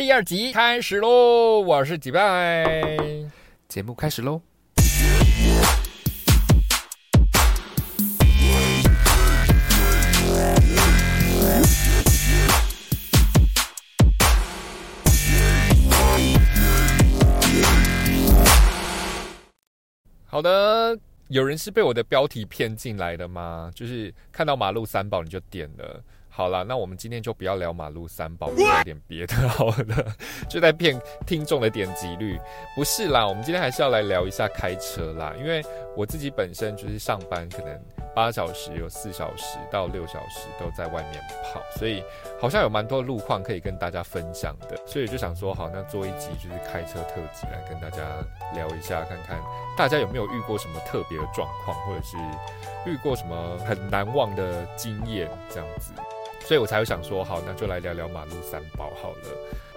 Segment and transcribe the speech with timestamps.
[0.00, 1.60] 第二集开始喽！
[1.60, 2.88] 我是几拜，
[3.68, 4.40] 节目开始喽。
[20.24, 20.98] 好的，
[21.28, 23.70] 有人是被我的标题骗进来的吗？
[23.74, 26.02] 就是看到马路三宝你就点了。
[26.32, 30.14] 好了，那我们今天就不要聊马路三宝，聊点别的好了，
[30.48, 32.38] 就在骗听众的点击率。
[32.74, 35.62] 不是啦，我们今天还是要来聊一下开车啦，因为
[35.96, 37.78] 我自己本身就是上班，可能
[38.14, 41.20] 八小时有四小时到六小时都在外面
[41.52, 42.02] 跑，所以
[42.40, 48.02] 好像有蛮多路况可以跟大家分享的，所以就想说，好，那做一集就是开车特辑来跟大家
[48.54, 49.38] 聊一下，看看
[49.76, 52.16] 大家有没有遇过什么特别的状况，或者是
[52.88, 55.92] 遇过什么很难忘的经验这样子。
[56.40, 59.28] 所以我才会想说，好，那就来聊聊马路三宝好了。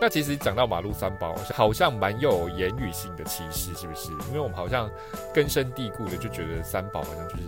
[0.02, 4.12] 那其实讲到马路三宝，好像蛮有言语性的歧视，是不是？
[4.30, 4.89] 因为我们好像
[5.34, 7.44] 根深蒂固的就觉得三宝好像就是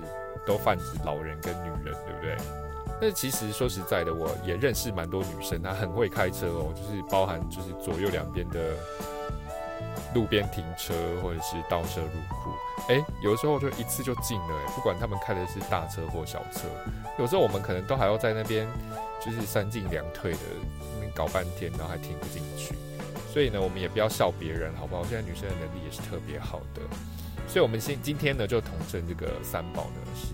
[0.46, 2.38] 都泛指老人跟女人，对不对？
[3.02, 8.60] 但其实说实在的，我也认识蛮多女生，她很会开车哦，就是包含就是左右两边的。
[10.14, 12.52] 路边停车或者是倒车入库，
[12.90, 16.68] 哎，有的时候就一次就进了，哎，不管他们开的是大车或小车，
[17.18, 18.68] 有时候我们可能都还要在那边
[19.24, 20.40] 就是三进两退的
[21.14, 22.76] 搞半天，然后还停不进去。
[23.32, 25.04] 所以呢，我们也不要笑别人，好不好？
[25.04, 26.82] 现在女生的能力也是特别好的，
[27.48, 30.34] 所以我们先今天呢就统称这个三宝呢是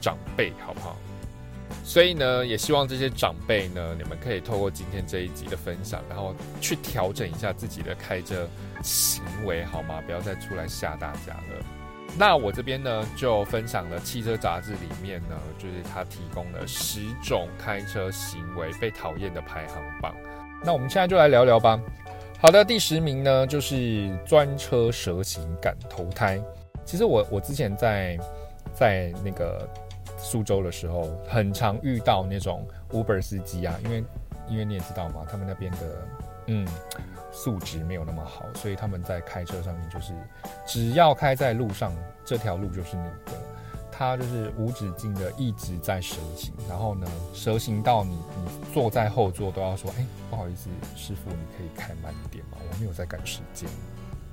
[0.00, 0.96] 长辈，好不好？
[1.84, 8.46] 所以呢，也希望这些长辈呢，你们可以透过今天这一集的分享，然后去调整一下自己的开车
[8.82, 10.02] 行为，好吗？
[10.04, 11.64] 不要再出来吓大家了。
[12.18, 20.14] 那我这边呢，就分享了汽车杂志里面呢，就是他提供了十种开车行为被讨厌的排行榜。
[20.64, 21.80] 那我们现在就来聊聊吧。
[22.40, 26.40] 好的，第十名呢，就是专车蛇行敢投胎。
[26.84, 28.18] 其实我我之前在
[28.74, 29.68] 在那个。
[30.18, 34.04] 苏州的时候，很常遇到那种 Uber 司机啊，因为
[34.48, 35.78] 因为你也知道嘛，他们那边的
[36.46, 36.66] 嗯
[37.32, 40.12] 素质没有那么好，所以他们在开车上面就是
[40.66, 41.92] 只要开在路上，
[42.24, 43.32] 这条路就是你的，
[43.92, 52.58] 他就是无止境的一直在蛇行，然后呢蛇行到你你坐在后座都要说，哎不好意思，师傅你可以开慢点吗？
[52.70, 53.68] 我没有在赶时间，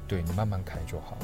[0.07, 1.17] 对你慢慢开就好。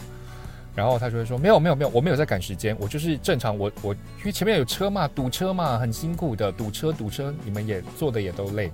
[0.80, 3.58] 然后他就会说：“没有，没有，没有，我没有在赶时间，我就是正常。
[3.60, 8.72] 我我因为前面有车嘛，堵车嘛，很辛苦的，堵车堵车，你们也坐的也都累。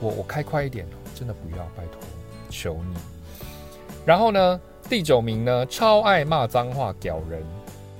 [0.00, 2.00] 我我开快一点，真的不要，拜托，
[2.50, 2.96] 求你。
[4.04, 7.40] 然后呢，第九名呢，超爱骂脏话，屌人。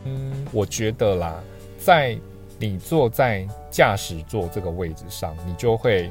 [0.06, 1.40] 嗯，我觉得啦，
[1.78, 2.18] 在
[2.58, 6.10] 你坐在驾驶座这个位置上，你就会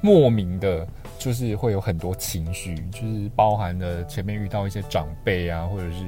[0.00, 0.86] 莫名的。”
[1.20, 5.98] 就是会有很多情绪，就是包含了前面遇到一些长辈啊，或者是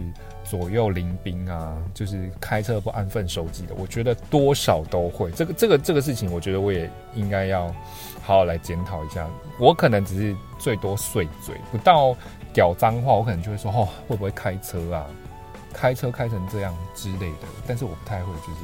[0.42, 5.30] 左右邻兵啊，就是开车不安分守己的，我觉得多少都会。
[5.32, 7.66] 这个这个这个事情，我觉得我也应该要
[8.22, 9.28] 好好来检讨一下。
[9.60, 12.16] 我可能只是最多碎嘴，不到
[12.54, 15.06] 屌脏话，我可能就会说哦，会不会开车啊？
[15.74, 17.46] 开车开成这样之类的。
[17.66, 18.60] 但是我不太会，就是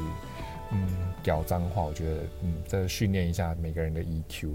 [0.71, 1.83] 嗯，屌脏话。
[1.83, 4.49] 我觉得嗯，这训练一下每个人的 EQ。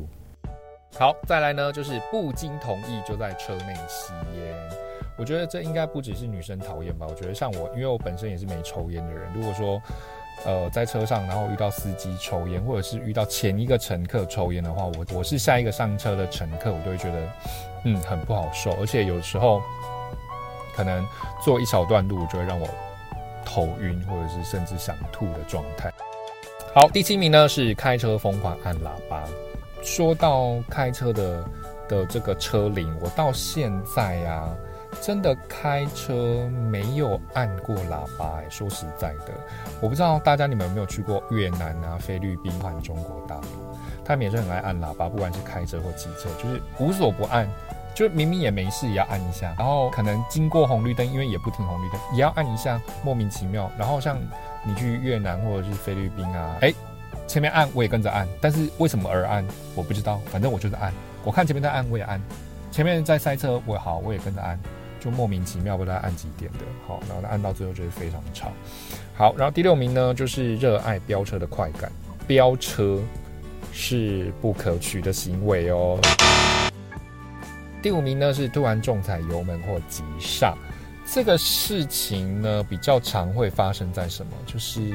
[0.97, 4.55] 好，再来呢，就是不经同意就在车内吸烟。
[5.17, 7.05] 我觉得这应该不只是女生讨厌吧？
[7.09, 9.29] 我觉得像我，因为我本身也是没抽烟的人。
[9.35, 9.83] 如果说，
[10.45, 17.29] 呃，在车上然后遇到司机抽烟，或者是遇到前一个乘客抽烟的话，我我是下一个上车的乘客，我就会觉得，
[17.85, 18.73] 嗯，很不好受。
[18.81, 19.61] 而且有时候，
[20.77, 21.05] 可能
[21.45, 22.69] 坐一小段路就会让我
[23.45, 25.93] 头晕，或者是甚至想吐的状态。
[26.73, 29.25] 好，第七名呢是开车疯狂按喇叭。
[29.85, 31.45] 说到开车的
[31.89, 34.49] 的这个车龄，我到现在呀，
[35.03, 38.41] 真的开车没有按过喇叭。
[38.49, 39.33] 说实在的，
[39.83, 43.43] 我不知道大家你们有没有去过越南啊、菲律宾和中国大陆，
[44.05, 47.47] 他们也是很爱按喇叭，不管是开车或骑车，就是无所不按，
[47.95, 49.55] 就明明也没事也要按一下。
[49.59, 53.71] 然后可能经过红绿灯，因为也不停红绿灯，也要按一下，莫名其妙。
[53.77, 54.19] 然后像
[54.65, 56.73] 你去越南或者是菲律宾啊，哎。
[57.27, 59.45] 前面按我也跟着按，但是为什么而按
[59.75, 60.93] 我不知道，反正我就是按。
[61.25, 62.21] 我看前面在按我也按，
[62.71, 64.61] 前面在塞车我好我也跟着按，
[65.01, 68.53] 就莫名其妙不知道按几点的，好，然后按到最后就是非常吵。
[69.15, 71.91] 好，然后第六名呢就是热爱飙车的快感，
[72.27, 73.01] 飙车
[73.73, 75.99] 是不可取的行为哦。
[77.83, 80.55] 第五名呢是突然重踩油门或急刹，
[81.07, 84.33] 这个事情呢比较常会发生在什么？
[84.47, 84.93] 就是。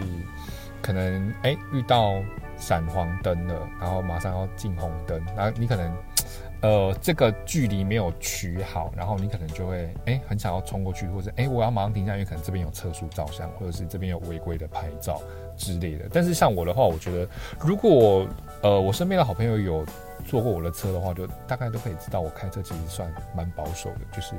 [0.81, 2.15] 可能哎遇到
[2.57, 5.93] 闪黄灯了，然后马上要进红灯，然后你可能
[6.61, 15.21] 呃，这个距离没有取好，然后你可能就会哎很想要冲过去，或者哎我要马上停下，因为可能这边有测速照相，或者是这边有违规的拍照
[15.55, 16.09] 之类的。
[16.11, 17.25] 但是像我的话，我觉得
[17.61, 18.27] 如果
[18.61, 19.85] 呃我身边的好朋友有
[20.25, 24.35] 坐过我的车的话，就大概都可以知道我开车其实算蛮保守的，就是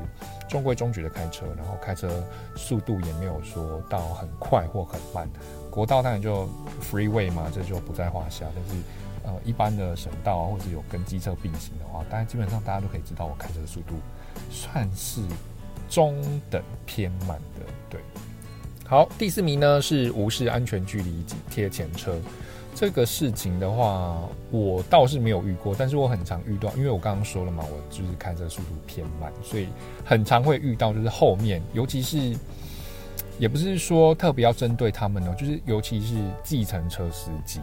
[0.49, 2.23] 中规中矩的开车，然后开车
[2.57, 5.29] 速度也没有说到很快或很慢。
[5.71, 6.49] 国道当然就
[6.83, 8.83] freeway 嘛，这就不在话下，但是。
[9.23, 13.97] 呃，一般的省道啊，或者有跟机车并行的话，大家基本上大家都可以知道，我开车的速度
[14.51, 15.21] 算是
[15.91, 17.67] 中等偏慢的。
[17.91, 18.01] 对，
[18.87, 22.19] 好，第四名呢是无视安全距离贴前车。
[22.75, 24.19] 这个事情的话，
[24.51, 29.69] 我倒是没有遇过，但是我很常遇到，因为我刚刚说了嘛，我就是开车速度偏慢，所以
[30.05, 32.35] 很常会遇到，就是后面，尤其是
[33.39, 37.61] 也不是说特别要针对他们哦，就是尤其是计程车司机。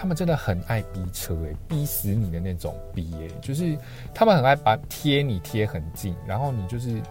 [0.00, 3.76] 他们真的很爱逼车诶，逼死你的那种逼诶，就是
[4.14, 7.02] 他们很爱把贴你贴很近，然后你就是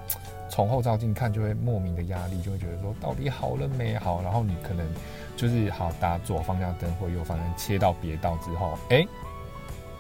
[0.49, 4.85] 从后照镜看就会莫名的压力，就会觉得说到底好了没好，然后你可能
[5.37, 9.07] 就是好打左方向灯或右方向切到别道之后，哎，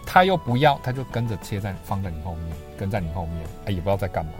[0.05, 4.31] 他又不要，他就跟着切在放在你后面，跟在你后面，哎也不知道在干嘛，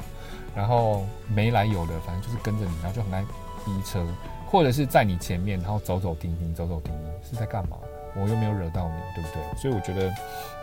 [0.56, 3.24] 然后没来由的，反正就是跟着你，然后就很爱
[3.64, 4.06] 逼车，
[4.48, 7.78] 或者是在你前面，然后走走停停，走走停停，是在干嘛？
[8.22, 9.60] 我又没有惹到你，对不对？
[9.60, 10.14] 所以我觉得，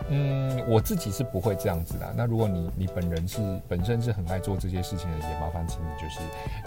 [0.09, 2.13] 嗯，我自己是不会这样子的。
[2.15, 6.19] 那如果你你本人是本身是很爱做这些事情的，也麻烦请你就是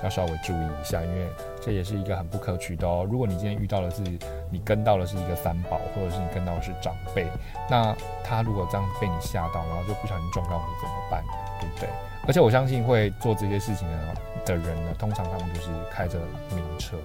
[0.02, 1.28] 要稍微注意一下，因为
[1.60, 3.06] 这也是一个很不可取的哦。
[3.10, 4.02] 如果你今天遇到的是
[4.50, 7.26] 你跟到的是一个三宝，或者是你跟到的是长辈，
[7.70, 7.94] 那
[8.24, 11.22] 他如果这样被你吓到，然后就不小心撞到你怎么办？
[11.60, 11.88] 对不对？
[12.26, 14.14] 而且我相信会做这些事情的
[14.44, 16.18] 的人呢，通常他们都是开着
[16.54, 16.96] 名车。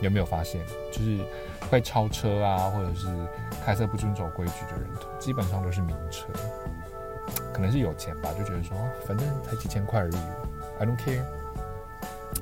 [0.00, 0.60] 有没有发现，
[0.92, 1.18] 就是
[1.70, 3.06] 会超车啊，或者是
[3.64, 6.26] 开车不遵守规矩的人，基本上都是名车，
[7.52, 10.16] 可能是有钱吧，就觉得说，反正才几千块而已
[10.78, 11.22] ，I don't care。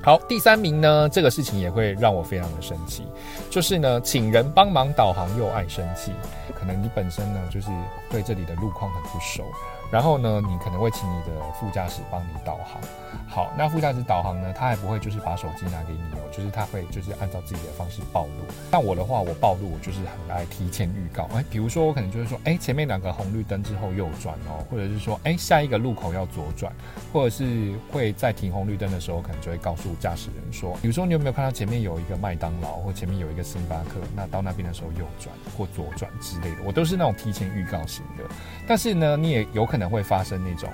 [0.03, 3.05] 好，第三名呢，这个事情也会让我非常的生气，
[3.50, 6.12] 就是呢，请人帮忙导航又爱生气，
[6.55, 7.69] 可能你本身呢，就是
[8.11, 9.44] 对这里的路况很不熟。
[9.90, 12.80] 然后呢，你可能会请你的副驾驶帮你导航。
[13.28, 18.44] 好，那副驾驶导航呢，他还不会就是把手机拿给你哦，就是他会就是按照自己的方式暴露。
[18.70, 21.28] 那我的话，我暴露我就是很爱提前预告。
[21.34, 26.72] 哎，比如说我可能就是说，哎，前面两个红绿灯之后右转哦，或者是说，哎，下一个路口要左转，
[27.12, 38.24] 或者是会在停红绿灯的时候，可能就会告诉驾驶人说，比如说你有没有看到前面有一个麦当劳，或前面有一个星巴克，那到那边的时候右转或左转之类的，我都是那种提前预告型的。
[38.66, 39.75] 但是呢，你也有可。
[39.76, 40.70] 可能会发生那种，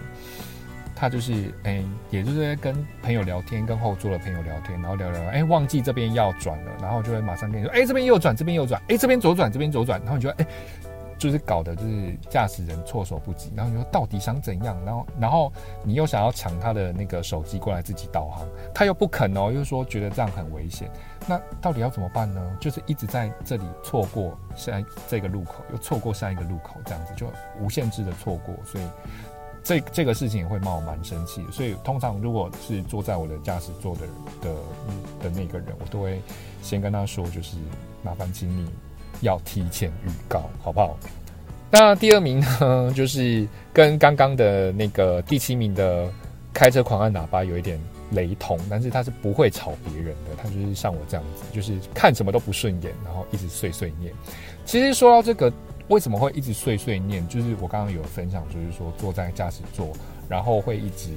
[0.95, 2.73] 他就是哎，也就是跟
[3.03, 10.47] 朋友聊天，跟后座的朋友聊天，然后聊聊，哎，忘记这边要转了，然后就会马上跟你说，哎，这边右转，这边右转，哎，这边左转，这边左转，然后你就哎。
[11.23, 13.53] 就是搞得，就是驾驶人措手不及。
[13.55, 14.77] 然后你说到底想怎样？
[14.85, 15.53] 然后，然后
[15.85, 20.91] 你又想要抢他的那个手机过来自己导航，他又不肯哦，又说觉得这样很危险。
[21.29, 22.57] 那到底要怎么办呢？
[22.61, 27.29] 就是一直在这里错过下这个路口，又错过下一个路口，这样子就
[27.61, 28.53] 无限制的错过。
[28.65, 28.85] 所以
[29.63, 31.47] 这这个事情也会让我蛮生气。
[31.53, 34.01] 所以通常如果是坐在我的驾驶座的
[34.41, 34.55] 的
[35.23, 36.21] 的那个人，我都会
[36.63, 37.57] 先跟他说，就是
[38.03, 38.69] 麻烦请你。
[39.23, 40.97] 要提前预告，好不好？
[41.71, 46.07] 那第二名呢，就是跟刚刚的那个第七名的
[46.53, 54.13] 开车狂按喇叭有一点雷同，但是他是不会吵别人的，他就是像我这样子，就是看什么都不顺眼，然后一直碎碎念。
[54.67, 55.51] 其实说到这个，
[55.89, 57.27] 为什么会一直碎碎念？
[57.27, 59.89] 就是我刚刚有分享，就是说坐在驾驶座。
[60.33, 61.11] 然后会一直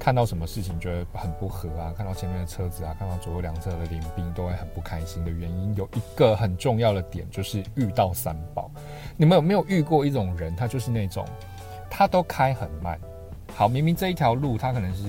[0.00, 8.70] 看到什么事情觉得很不合啊，看到前面的车子啊，看到左右两侧的临兵都会很不开心的原因，有一个很重要的点就是遇到三宝。
[9.14, 10.56] 你们有没有遇过一种人？
[10.56, 11.22] 他就是那种
[11.90, 12.98] 他都开很慢。
[13.54, 15.04] 好，明明这一条路他可能是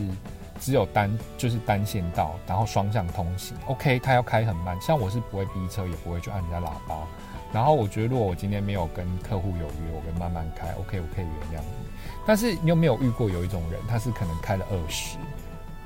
[0.59, 4.77] 只有单就是单线道，然后双向通行，OK，他要开很慢。
[4.81, 7.07] 像我是不会逼车，也不会去按人家喇叭。
[7.53, 11.87] 然后我觉得如果我今天没有跟客户有约，我会慢慢开，OK，我可以原谅你。
[12.25, 15.17] 但是你有没有遇过有一种人，他是可能开了二十，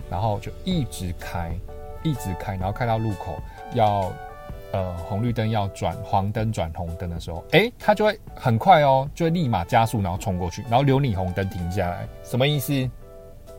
[0.10, 1.52] 然后就一直开，
[2.04, 3.38] 一直开，然后开到路口
[3.74, 4.12] 要，
[4.72, 12.90] 呃，红绿灯要转黄灯转红灯的时候，哎，他就会很快哦，就会立马加速，然后冲过去，然后留你红灯停下来，什么意思？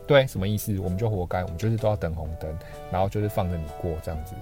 [0.07, 0.79] 对，什么意思？
[0.79, 2.49] 我们就活该，我们就是都要等红灯，
[2.91, 4.33] 然后就是放着你过这样子，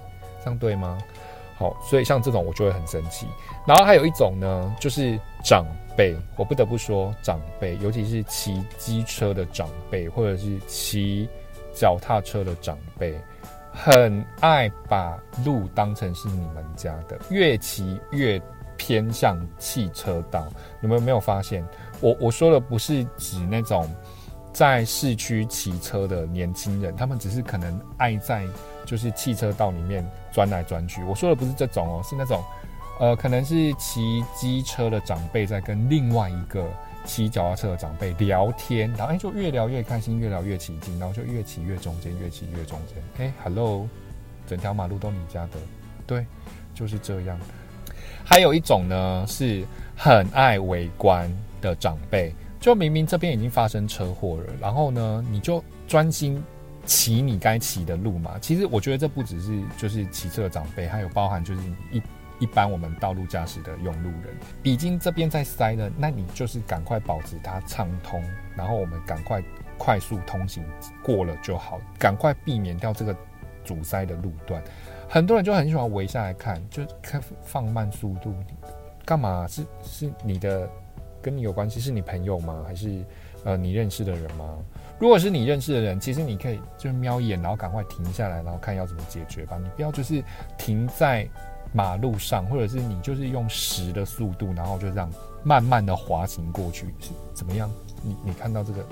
[0.42, 0.96] 这样对吗？
[1.58, 3.26] 好，所以像这种我就会很生气。
[3.66, 11.28] 然后还有一种呢，就是长辈，我不得不说，长辈，尤其是骑机车的长辈，或者是骑
[11.74, 13.18] 脚踏车的长辈，
[13.72, 18.40] 很爱把路当成是你们家的，越骑越
[18.76, 20.46] 偏向汽车道。
[20.80, 21.66] 你们有没有发现，
[22.00, 23.84] 我我说的不是指那种
[24.52, 28.46] 在市区骑车的年轻人，他们只是可能爱在
[28.88, 30.02] 就是汽车道里面
[30.32, 31.04] 钻来钻去。
[31.04, 32.42] 我说的不是这种哦，是那种
[32.98, 36.66] 呃，可能是骑机车的长辈在跟另外一个
[37.04, 42.96] 骑脚踏车的长辈聊天，然后哎就越聊越开心，越聊越起劲，然后就越骑越中间，越骑越中间。
[43.18, 43.86] 哎，Hello，
[44.46, 45.58] 整条马路都你家的，
[46.06, 46.24] 对，
[46.74, 47.38] 就是这样。
[48.24, 51.30] 还有一种呢，是很爱围观
[51.60, 56.42] 的长辈，就明明这边已经发生车祸了，然后呢，你就专心
[56.88, 58.38] 骑你该骑的路嘛。
[58.40, 61.60] 其实我觉得这不只是就是骑车的长辈，还有包含就是
[61.92, 62.02] 一
[62.40, 68.24] 一般我们道路驾驶的用路人，已经这边在塞了，那你就是赶快保持它畅通，
[68.56, 69.42] 然后我们赶快
[69.76, 70.64] 快速通行
[71.04, 73.14] 过了就好，赶快避免掉这个
[73.64, 74.62] 阻塞的路段。
[75.08, 78.34] 很多人就很喜欢围下来看，就看放慢速度，
[79.04, 79.46] 干嘛？
[79.46, 80.70] 是是你的
[81.22, 81.80] 跟你有关系？
[81.80, 82.64] 是你朋友吗？
[82.66, 83.04] 还是
[83.44, 84.56] 呃你认识的人吗？
[84.98, 89.58] 如果是你认识的人，其实你可以就瞄一眼，然后赶快停下来，然后看要怎么解决吧。
[89.62, 90.22] 你不要就是
[90.56, 91.28] 停在
[91.72, 95.10] 马路上，或者是你就是用十的速度，然后就这样
[95.44, 97.70] 慢慢的滑行过去，是怎么样？
[98.02, 98.84] 你你看到这个，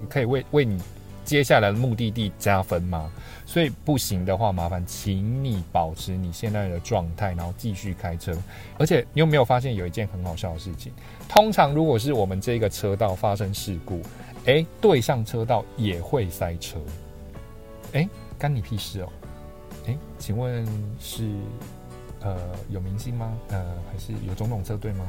[0.00, 0.80] 你可以为为你。
[1.26, 3.10] 接下来的目的地加分吗？
[3.44, 8.32] 所以不行的话，麻烦请你保持你现在的状态，然后继续开车。
[8.78, 10.92] 而且你有没有发现有一件很好笑的事情？
[11.28, 14.00] 通常如果是我们这个车道发生事故，
[14.44, 16.78] 诶，对向车道也会塞车。
[17.92, 19.08] 诶，干你屁事哦！
[19.86, 20.64] 诶，请问
[21.00, 21.28] 是
[22.20, 22.36] 呃
[22.68, 23.32] 有明星吗？
[23.48, 25.04] 呃，还是有种种车队吗？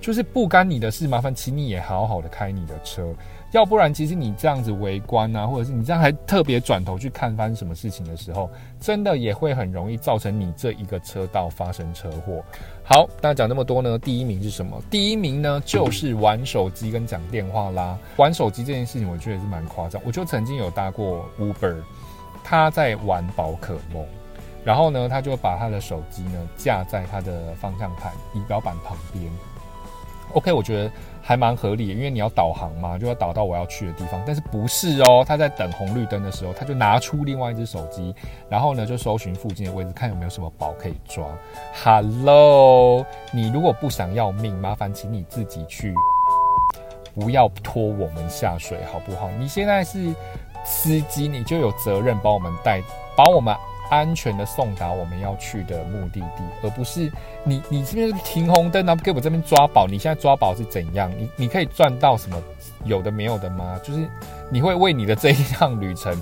[0.00, 3.12] 就是不干你的事，麻烦请你也好好的开你的车。
[3.52, 12.40] 要不然，其实你这样子围观啊，或者是你这样还特别转头去看发生什么事情的时候，真的也会很容易造成你这一个车道发生车祸。
[12.84, 13.98] 好，那讲那么多呢？
[13.98, 14.80] 第一名是什么？
[14.88, 17.98] 第一名呢，就是玩手机跟讲电话啦。
[18.16, 20.00] 玩手机这件事情，我觉得也是蛮夸张。
[20.04, 21.74] 我就曾经有搭过 Uber，
[22.44, 24.06] 他在玩宝可梦，
[24.64, 29.24] 然后呢，他就把他的手机呢架在他的方向盘仪表板旁边。
[30.34, 30.90] OK，我觉得。
[31.22, 34.20] 还蛮合理，因为你要导航嘛，就要导到我要去的地方。
[34.26, 35.24] 但是不是哦？
[35.26, 38.14] 他在等红绿灯的时候，他就拿出另外一只手机，
[38.48, 41.24] 然后呢就搜寻附近的位置，看有没有什么宝可以抓。
[41.84, 45.94] Hello，你如果不想要命，麻烦请你自己去，
[47.14, 49.30] 不要拖我们下水，好不好？
[49.38, 50.14] 你现在是
[50.64, 52.82] 司机，你就有责任帮我们带，
[53.16, 53.54] 把我们。
[53.90, 57.12] 安全的送达我们要去的目的地，而不是
[57.44, 59.86] 你你这边停红灯，然后给我这边抓宝。
[59.86, 61.10] 你现在抓宝是怎样？
[61.18, 62.40] 你你可以赚到什么
[62.84, 63.78] 有的没有的吗？
[63.82, 64.08] 就是
[64.48, 66.18] 你会为你的这一趟旅程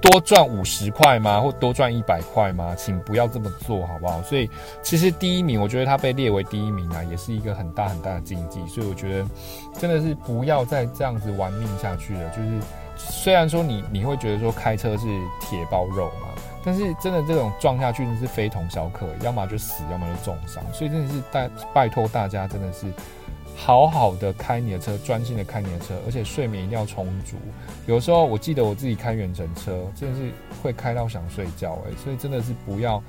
[0.00, 1.40] 多赚五十块吗？
[1.40, 2.74] 或多赚一百块吗？
[2.76, 4.22] 请不要这么做好不好？
[4.22, 4.48] 所以
[4.82, 8.64] 其实第一名，我觉得他被列为第一名啊，也是一个很大很大的禁忌。
[8.66, 9.26] 所以我觉得
[9.78, 12.28] 真的是不要再这样子玩命下去了。
[12.28, 12.60] 就是
[12.96, 15.06] 虽然说你你会觉得说开车是
[15.40, 16.28] 铁包肉嘛。
[16.66, 20.60] 但是真的这种撞下去真是非同小可，要么就死，要么就重伤。
[20.72, 22.92] 所以真的是拜拜托大家，真的是
[23.54, 27.36] 好好的开你的车，专心的开你的车，而且睡眠一定要充足。
[27.86, 33.00] 有时候我记得我自己开远程车，真的是会开到想睡觉哎，所以真的是不要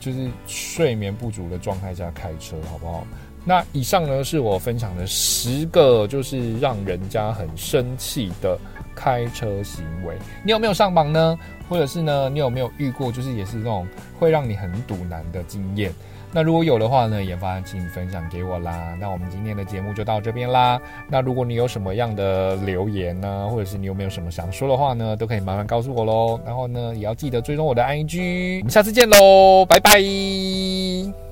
[0.00, 3.06] 就是睡眠不足的状态下开车，好不好？
[3.44, 8.58] 那以上呢是我分享的十个就是让人家很生气的。
[8.94, 11.36] 开车行为，你有没有上榜呢？
[11.66, 13.88] 或者是呢，你有没有遇过，就是也是那种
[14.20, 15.90] 会让你很堵难的经验？
[16.30, 18.94] 那如果有的话呢，也欢迎请分享给我啦。
[19.00, 20.78] 那我们今天的节目就到这边啦。
[21.08, 26.38] 那如果你有什么样的留言呢，或者是你有没有什么想说的话呢，都可以麻烦告诉我喽。
[26.44, 28.58] 然后呢，也要记得追踪我的 IG。
[28.58, 31.31] 我们下次见喽，拜拜。